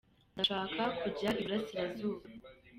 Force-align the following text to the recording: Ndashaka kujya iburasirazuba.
Ndashaka 0.33 0.81
kujya 1.01 1.29
iburasirazuba. 1.39 2.23